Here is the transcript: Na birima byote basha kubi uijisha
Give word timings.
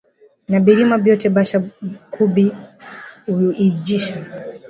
Na 0.51 0.59
birima 0.65 0.95
byote 0.97 1.27
basha 1.35 1.59
kubi 2.13 2.47
uijisha 3.33 4.15